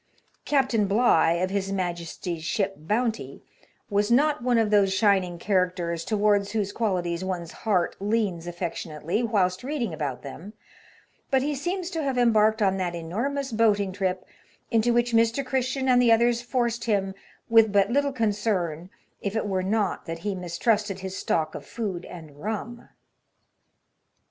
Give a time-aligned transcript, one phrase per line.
[0.45, 3.41] Captain Bligh, of his Majesty's ship Bounty^
[3.87, 9.63] was not one of those shining characters towards whose qualities one's heart leans affectionately whilst
[9.63, 10.53] reading about them;
[11.29, 14.25] but he seems to have embarked on that enormous boating trip,
[14.71, 15.45] into which Mr.
[15.45, 17.13] Christian and the others forced him,
[17.47, 18.89] with but little concern,
[19.21, 22.89] if it were not that he mistrusted his stock of food and rum.